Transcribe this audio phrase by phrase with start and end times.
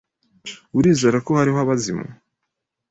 [0.77, 2.05] Urizera ko hariho abazimu?